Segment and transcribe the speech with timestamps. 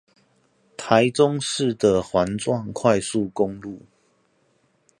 [0.77, 3.83] 臺中市的環狀快速公路